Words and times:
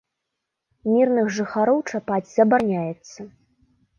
Мірных 0.93 1.27
жыхароў 1.35 1.77
чапаць 1.93 2.31
забараняецца. 2.37 3.19